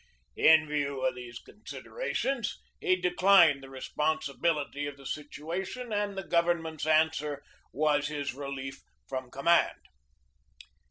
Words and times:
In 0.35 0.67
view 0.67 1.05
of 1.05 1.13
these 1.13 1.37
considerations 1.37 2.59
he 2.79 2.95
declined 2.95 3.61
the 3.61 3.69
re 3.69 3.81
sponsibility 3.81 4.87
of 4.87 4.97
the 4.97 5.05
situation, 5.05 5.93
and 5.93 6.17
the 6.17 6.23
government's 6.25 6.87
answer 6.87 7.43
was 7.71 8.07
his 8.07 8.33
relief 8.33 8.81
from 9.07 9.29
command. 9.29 9.77